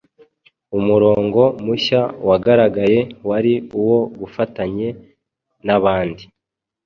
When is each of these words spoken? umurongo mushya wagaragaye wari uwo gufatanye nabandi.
umurongo 0.77 1.41
mushya 1.65 2.01
wagaragaye 2.27 2.99
wari 3.29 3.53
uwo 3.79 3.99
gufatanye 4.19 4.87
nabandi. 5.65 6.23